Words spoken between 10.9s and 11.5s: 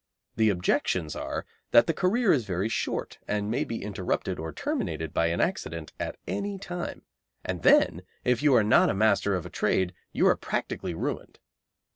ruined.